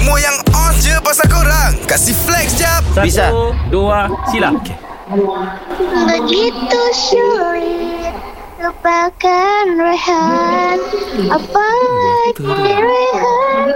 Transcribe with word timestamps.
Semua 0.00 0.16
yang 0.16 0.32
on 0.56 0.72
je 0.80 0.96
pasal 1.04 1.28
korang 1.28 1.76
Kasih 1.84 2.16
flex 2.16 2.56
jap 2.56 2.80
Satu, 2.96 3.04
Bisa. 3.04 3.28
dua, 3.68 4.08
sila. 4.32 4.56
Okay. 4.56 4.72
Begitu 6.08 6.82
sulit 6.96 8.08
lupakan 8.64 9.64
Rehan 9.76 10.80
Apalagi 11.28 12.48
Rehan 12.80 13.68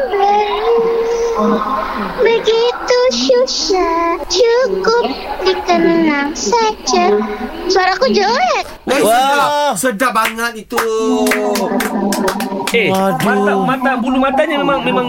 Begitu 2.25 3.01
susah 3.13 4.17
Cukup 4.25 5.05
dikenang 5.45 6.33
saja 6.33 7.21
Suaraku 7.69 8.17
jelek 8.17 8.65
Wah. 8.89 9.73
Sedap 9.77 10.13
banget 10.13 10.69
itu. 10.69 10.79
Eh, 12.75 12.91
mata, 12.91 13.53
mata, 13.55 13.91
bulu 13.99 14.19
matanya 14.19 14.61
memang 14.61 14.83
memang 14.83 15.07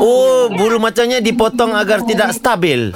Oh, 0.00 0.46
bulu 0.54 0.78
matanya 0.78 1.18
dipotong 1.18 1.74
agar 1.74 2.06
tidak 2.06 2.30
stabil. 2.30 2.94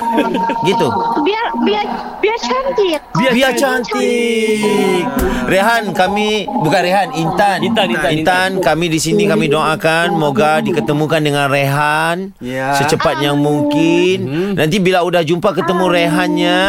Gitu. 0.62 0.86
Biar 1.26 1.46
biar 1.66 1.84
biar 2.22 2.36
cantik 2.38 3.00
Biar, 3.18 3.52
cantik. 3.58 5.02
Rehan 5.44 5.90
kami 5.92 6.46
bukan 6.48 6.80
Rehan, 6.80 7.08
Intan. 7.18 7.58
Intan, 7.66 7.86
Intan, 7.90 8.10
Intan, 8.14 8.50
kami 8.62 8.86
di 8.88 9.02
sini 9.02 9.26
kami 9.26 9.50
doakan 9.50 10.14
moga 10.16 10.62
diketemukan 10.62 11.20
dengan 11.20 11.50
Rehan 11.50 12.32
Ya. 12.38 12.78
secepat 12.78 13.20
yang 13.20 13.36
mungkin. 13.36 14.54
Nanti 14.54 14.78
bila 14.78 15.02
udah 15.02 15.20
jumpa 15.26 15.50
ketemu 15.52 15.84
Rehannya 15.90 16.60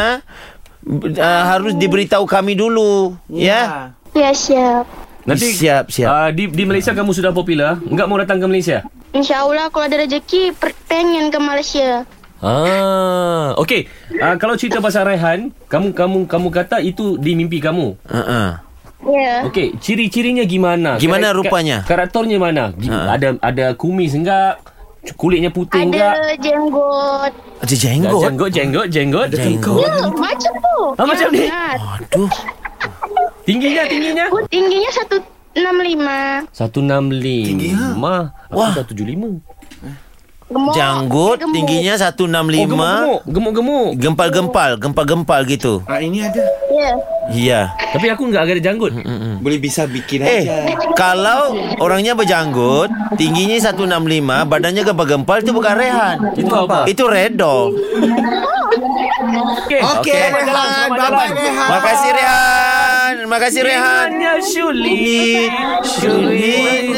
uh, 1.21 1.43
harus 1.47 1.77
diberitahu 1.77 2.25
kami 2.25 2.57
dulu, 2.57 3.13
ya. 3.29 3.93
Ya 4.15 4.31
siap 4.31 5.05
nanti 5.25 5.57
Siap, 5.57 5.89
siap. 5.89 6.09
Uh, 6.09 6.29
di 6.31 6.45
di 6.47 6.63
Malaysia 6.69 6.93
kamu 6.93 7.11
sudah 7.11 7.33
popular, 7.33 7.81
enggak 7.81 8.05
mau 8.05 8.17
datang 8.21 8.37
ke 8.37 8.45
Malaysia? 8.45 8.85
Insya 9.15 9.47
Allah 9.47 9.71
kalau 9.71 9.87
ada 9.87 9.95
rezeki 9.97 10.51
per- 10.51 10.75
pengen 10.85 11.31
ke 11.31 11.39
Malaysia 11.39 12.03
Ah, 12.43 13.55
okey. 13.57 13.87
Uh, 14.11 14.35
kalau 14.37 14.53
cerita 14.53 14.77
pasal 14.77 15.07
Rehan, 15.07 15.49
kamu 15.65 15.95
kamu 15.95 16.17
kamu 16.27 16.47
kata 16.51 16.77
itu 16.77 17.15
di 17.17 17.33
mimpi 17.33 17.57
kamu. 17.57 17.95
Uh-uh. 18.05 18.59
Ya 19.05 19.45
Okey, 19.47 19.77
ciri-cirinya 19.79 20.43
gimana? 20.43 20.99
Gimana 20.99 21.31
Kar- 21.31 21.37
rupanya? 21.41 21.77
Kar- 21.87 22.05
karakternya 22.05 22.37
mana? 22.37 22.73
Ha. 22.75 23.17
Ada 23.17 23.39
ada 23.39 23.65
kumis 23.73 24.13
enggak? 24.13 24.61
Kulitnya 25.15 25.53
putih 25.53 25.85
enggak? 25.85 26.17
Ada 26.17 26.33
jenggot 26.41 27.31
Ada 27.61 27.75
jenggot. 27.77 28.21
Jenggot, 28.25 28.49
jenggot, 28.51 28.87
jenggot. 28.89 29.27
Jenggot. 29.31 29.81
Ya 29.81 29.93
macam 30.09 30.51
tu 30.59 30.77
Ah, 30.97 31.05
macam 31.05 31.27
ni? 31.31 31.45
Aduh. 31.47 32.29
Tingginya, 33.45 33.83
tingginya? 33.85 34.25
Tingginya 34.49 34.89
165 35.55 36.51
165. 36.51 37.47
Tinggi, 37.47 37.69
ha? 37.71 37.95
Mah, 37.95 38.21
Wah. 38.51 38.75
aku 38.75 38.91
175. 38.91 39.39
Gemuk 40.45 40.77
Janggut 40.77 41.41
Gemuk. 41.41 41.55
tingginya 41.57 41.93
Oh, 41.95 42.01
165. 42.05 42.69
gemuk-gemuk. 42.69 43.19
Gemuk-gemuk. 43.25 43.89
Gempal-gempal, 43.97 44.69
gempal-gempal 44.77 45.41
gitu. 45.43 45.81
Ah 45.85 45.97
ini 45.97 46.21
ada. 46.21 46.43
Ya 46.69 46.91
Iya. 47.25 47.61
Tapi 47.89 48.05
aku 48.07 48.29
enggak 48.29 48.45
ada 48.45 48.61
janggut. 48.61 48.93
Boleh 49.41 49.57
bisa 49.57 49.89
bikin 49.89 50.21
Eh, 50.21 50.45
aja. 50.45 50.69
kalau 50.93 51.57
orangnya 51.79 52.13
berjanggut, 52.13 52.87
tingginya 53.15 53.57
165, 53.57 54.45
badannya 54.45 54.85
gempal-gempal 54.85 55.41
itu 55.41 55.49
bukan 55.49 55.73
Rehan. 55.73 56.15
Itu 56.37 56.53
apa? 56.53 56.85
Itu 56.85 57.09
Redo. 57.09 57.73
Okey. 59.65 59.81
Okey, 59.81 60.21
Selamat 60.21 60.45
jalan, 60.45 60.67
Rehan. 60.69 60.89
Bye-bye. 60.91 61.31
Rehan. 61.33 61.67
Makasih 61.67 62.11
Rehan. 62.13 62.74
Makasih 63.25 63.65
Rehan. 63.65 64.07
Hanya 64.13 64.37
Syuli. 64.37 65.49
Syuli 65.81 66.93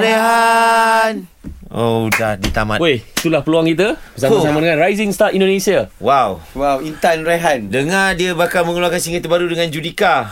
Rehan. 0.00 1.24
Oh, 1.70 2.10
dah 2.10 2.34
ditamat. 2.34 2.82
Weh, 2.82 2.98
itulah 3.00 3.46
peluang 3.46 3.64
kita 3.70 3.94
bersama-sama 4.18 4.58
dengan 4.58 4.82
Rising 4.82 5.14
Star 5.14 5.30
Indonesia. 5.30 5.86
Wow. 6.02 6.42
Wow, 6.52 6.82
Intan 6.82 7.22
Rehan. 7.22 7.70
Dengar 7.70 8.18
dia 8.18 8.34
bakal 8.34 8.66
mengeluarkan 8.66 8.98
single 8.98 9.22
terbaru 9.22 9.46
dengan 9.46 9.70
Judika. 9.70 10.28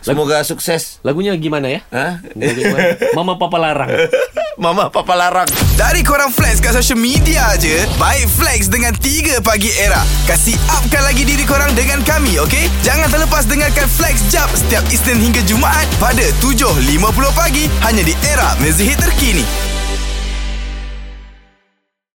Semoga 0.00 0.40
sukses. 0.46 1.02
Lagunya 1.04 1.34
gimana 1.36 1.66
ya? 1.68 1.80
Ha? 1.92 2.24
Lagu 2.34 2.54
gimana? 2.56 2.94
Mama 3.12 3.34
Papa 3.36 3.58
Larang. 3.58 3.90
Mama 4.56 4.88
papa 4.88 5.12
larang. 5.12 5.44
Dari 5.76 6.00
korang 6.00 6.32
flex 6.32 6.64
kat 6.64 6.72
social 6.72 6.96
media 6.96 7.44
je 7.60 7.76
Baik 8.00 8.24
flex 8.40 8.72
dengan 8.72 8.96
3 8.96 9.44
pagi 9.44 9.68
era 9.76 10.00
Kasih 10.24 10.56
upkan 10.80 11.04
lagi 11.04 11.28
diri 11.28 11.44
korang 11.44 11.76
dengan 11.76 12.00
kami 12.00 12.40
okay? 12.40 12.72
Jangan 12.80 13.12
terlepas 13.12 13.44
dengarkan 13.44 13.84
flex 13.84 14.24
jap 14.32 14.48
Setiap 14.56 14.80
Isnin 14.88 15.20
hingga 15.20 15.44
Jumaat 15.44 15.84
Pada 16.00 16.24
7.50 16.40 16.72
pagi 17.36 17.68
Hanya 17.84 18.00
di 18.00 18.16
era 18.24 18.56
mezihit 18.56 18.96
terkini 18.96 19.75